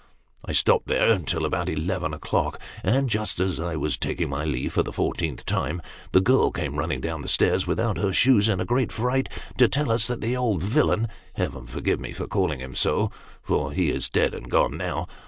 [0.43, 4.73] I stopped there, till about eleven o'clock, and, just as I was taking my leave
[4.73, 5.79] for the fourteenth time,
[6.11, 9.29] the girl came running down the stairs, without her shoes, in a great fright,
[9.59, 13.11] to tell us that the old villain Heaven forgive me for calling him so,
[13.43, 15.07] for he" is dead and gone now